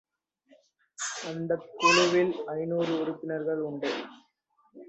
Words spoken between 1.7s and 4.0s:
குழுவில் ஐந்நூறு உறுப்பினர் உண்டு.